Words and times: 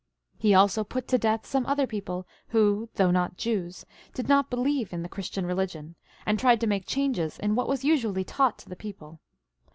He 0.39 0.55
also 0.55 0.83
put 0.83 1.07
to 1.09 1.19
death 1.19 1.45
some 1.45 1.63
other 1.67 1.85
people 1.85 2.25
who, 2.47 2.89
though 2.95 3.11
not 3.11 3.37
Jews, 3.37 3.85
did 4.15 4.27
not 4.27 4.49
believe 4.49 4.91
in 4.93 5.03
the 5.03 5.07
Christian 5.07 5.45
religion, 5.45 5.93
and 6.25 6.39
tried 6.39 6.59
to 6.61 6.65
make 6.65 6.87
changes 6.87 7.37
in 7.37 7.53
what 7.53 7.69
was 7.69 7.85
usually 7.85 8.23
taught 8.23 8.57
to 8.57 8.69
the 8.69 8.75
people. 8.75 9.19